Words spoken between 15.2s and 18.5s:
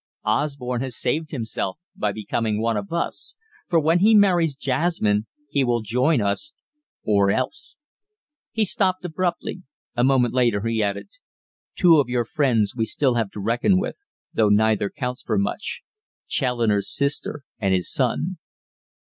for much: Challoner's sister, and his son."